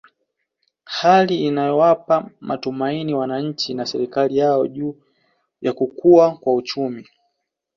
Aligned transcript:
Hali 0.83 1.45
inayowapa 1.45 2.29
matumaini 2.41 3.13
wananchi 3.13 3.73
na 3.73 3.85
serikali 3.85 4.37
yao 4.37 4.67
juu 4.67 4.95
ya 5.61 5.73
kukua 5.73 6.37
kwa 6.37 6.53
uchumi 6.53 7.07